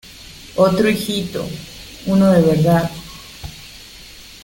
otro 0.55 0.89
hijito. 0.89 1.47
uno 2.07 2.31
de 2.31 2.41
verdad. 2.41 2.89